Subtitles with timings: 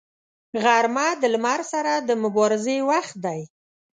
[0.63, 3.41] غرمه د لمر سره د مبارزې وخت دی